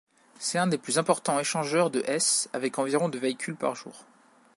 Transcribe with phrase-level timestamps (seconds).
[0.39, 4.03] C'est un des plus importants échangeurs de Hesse avec environ de véhicules par jour.